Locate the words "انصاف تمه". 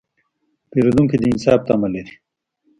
1.31-1.87